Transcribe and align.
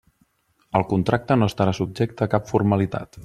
El 0.79 0.85
contracte 0.93 1.37
no 1.41 1.51
estarà 1.53 1.75
subjecte 1.81 2.27
a 2.27 2.33
cap 2.37 2.53
formalitat. 2.55 3.19